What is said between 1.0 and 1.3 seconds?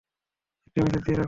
দিয়ে রাখুন।